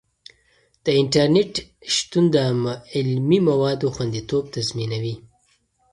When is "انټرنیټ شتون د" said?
1.01-2.37